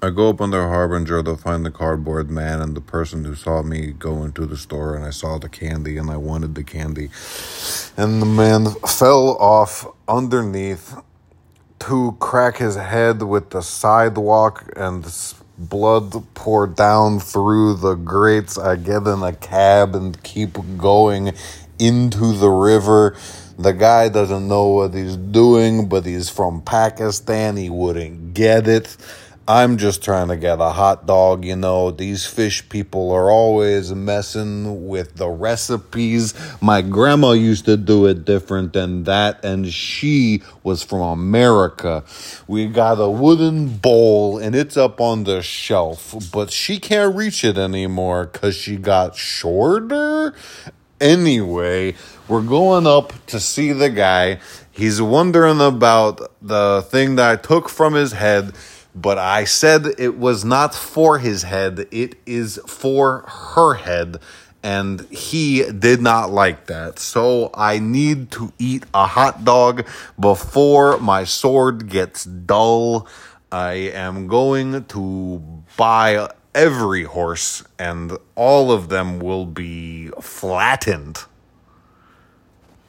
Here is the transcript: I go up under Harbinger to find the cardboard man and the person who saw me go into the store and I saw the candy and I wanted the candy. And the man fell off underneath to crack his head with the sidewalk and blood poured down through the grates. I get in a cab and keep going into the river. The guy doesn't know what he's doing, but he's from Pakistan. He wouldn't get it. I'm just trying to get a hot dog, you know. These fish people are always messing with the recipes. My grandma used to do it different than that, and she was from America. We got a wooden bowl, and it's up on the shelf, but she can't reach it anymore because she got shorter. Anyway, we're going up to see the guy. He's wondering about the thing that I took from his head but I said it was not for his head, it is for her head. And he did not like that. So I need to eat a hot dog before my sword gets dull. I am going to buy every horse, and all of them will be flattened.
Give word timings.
I 0.00 0.10
go 0.10 0.28
up 0.28 0.40
under 0.40 0.68
Harbinger 0.68 1.24
to 1.24 1.36
find 1.36 1.66
the 1.66 1.72
cardboard 1.72 2.30
man 2.30 2.60
and 2.60 2.76
the 2.76 2.80
person 2.80 3.24
who 3.24 3.34
saw 3.34 3.62
me 3.62 3.90
go 3.90 4.22
into 4.22 4.46
the 4.46 4.56
store 4.56 4.94
and 4.94 5.04
I 5.04 5.10
saw 5.10 5.38
the 5.38 5.48
candy 5.48 5.96
and 5.96 6.08
I 6.08 6.16
wanted 6.16 6.54
the 6.54 6.62
candy. 6.62 7.10
And 7.96 8.22
the 8.22 8.26
man 8.26 8.66
fell 8.86 9.36
off 9.38 9.88
underneath 10.06 10.94
to 11.80 12.16
crack 12.20 12.58
his 12.58 12.76
head 12.76 13.24
with 13.24 13.50
the 13.50 13.60
sidewalk 13.60 14.72
and 14.76 15.04
blood 15.58 16.14
poured 16.34 16.76
down 16.76 17.18
through 17.18 17.74
the 17.74 17.94
grates. 17.94 18.56
I 18.56 18.76
get 18.76 19.04
in 19.04 19.24
a 19.24 19.32
cab 19.32 19.96
and 19.96 20.22
keep 20.22 20.58
going 20.76 21.32
into 21.80 22.34
the 22.34 22.50
river. 22.50 23.16
The 23.58 23.72
guy 23.72 24.10
doesn't 24.10 24.46
know 24.46 24.68
what 24.68 24.94
he's 24.94 25.16
doing, 25.16 25.88
but 25.88 26.06
he's 26.06 26.28
from 26.28 26.62
Pakistan. 26.62 27.56
He 27.56 27.68
wouldn't 27.68 28.32
get 28.32 28.68
it. 28.68 28.96
I'm 29.50 29.78
just 29.78 30.04
trying 30.04 30.28
to 30.28 30.36
get 30.36 30.60
a 30.60 30.68
hot 30.68 31.06
dog, 31.06 31.42
you 31.42 31.56
know. 31.56 31.90
These 31.90 32.26
fish 32.26 32.68
people 32.68 33.10
are 33.12 33.30
always 33.30 33.94
messing 33.94 34.88
with 34.88 35.16
the 35.16 35.30
recipes. 35.30 36.34
My 36.60 36.82
grandma 36.82 37.32
used 37.32 37.64
to 37.64 37.78
do 37.78 38.04
it 38.04 38.26
different 38.26 38.74
than 38.74 39.04
that, 39.04 39.42
and 39.42 39.66
she 39.72 40.42
was 40.62 40.82
from 40.82 41.00
America. 41.00 42.04
We 42.46 42.66
got 42.66 43.00
a 43.00 43.08
wooden 43.08 43.78
bowl, 43.78 44.36
and 44.36 44.54
it's 44.54 44.76
up 44.76 45.00
on 45.00 45.24
the 45.24 45.40
shelf, 45.40 46.14
but 46.30 46.50
she 46.52 46.78
can't 46.78 47.16
reach 47.16 47.42
it 47.42 47.56
anymore 47.56 48.26
because 48.26 48.54
she 48.54 48.76
got 48.76 49.16
shorter. 49.16 50.34
Anyway, 51.00 51.94
we're 52.28 52.42
going 52.42 52.86
up 52.86 53.14
to 53.28 53.40
see 53.40 53.72
the 53.72 53.88
guy. 53.88 54.40
He's 54.70 55.00
wondering 55.00 55.62
about 55.62 56.20
the 56.42 56.82
thing 56.82 57.16
that 57.16 57.30
I 57.30 57.36
took 57.36 57.70
from 57.70 57.94
his 57.94 58.12
head 58.12 58.52
but 59.00 59.18
I 59.18 59.44
said 59.44 59.86
it 59.98 60.18
was 60.18 60.44
not 60.44 60.74
for 60.74 61.18
his 61.18 61.42
head, 61.42 61.86
it 61.90 62.16
is 62.26 62.60
for 62.66 63.24
her 63.54 63.74
head. 63.74 64.18
And 64.62 65.02
he 65.08 65.70
did 65.70 66.02
not 66.02 66.30
like 66.30 66.66
that. 66.66 66.98
So 66.98 67.50
I 67.54 67.78
need 67.78 68.32
to 68.32 68.52
eat 68.58 68.84
a 68.92 69.06
hot 69.06 69.44
dog 69.44 69.86
before 70.18 70.98
my 70.98 71.22
sword 71.24 71.88
gets 71.88 72.24
dull. 72.24 73.06
I 73.52 73.72
am 73.94 74.26
going 74.26 74.84
to 74.86 75.62
buy 75.76 76.28
every 76.54 77.04
horse, 77.04 77.62
and 77.78 78.18
all 78.34 78.72
of 78.72 78.88
them 78.88 79.20
will 79.20 79.46
be 79.46 80.08
flattened. 80.20 81.24